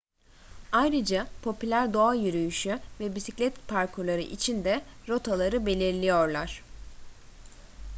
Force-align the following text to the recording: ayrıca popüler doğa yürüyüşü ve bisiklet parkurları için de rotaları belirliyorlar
ayrıca 0.71 1.27
popüler 1.41 1.93
doğa 1.93 2.13
yürüyüşü 2.15 2.79
ve 2.99 3.15
bisiklet 3.15 3.67
parkurları 3.67 4.21
için 4.21 4.63
de 4.65 4.81
rotaları 5.09 5.65
belirliyorlar 5.65 6.63